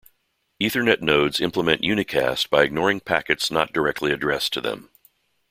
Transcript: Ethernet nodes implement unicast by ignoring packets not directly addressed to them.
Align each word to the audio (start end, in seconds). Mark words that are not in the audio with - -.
Ethernet 0.59 1.03
nodes 1.03 1.39
implement 1.39 1.83
unicast 1.83 2.49
by 2.49 2.63
ignoring 2.63 2.99
packets 2.99 3.51
not 3.51 3.71
directly 3.71 4.11
addressed 4.11 4.51
to 4.51 4.59
them. 4.59 4.89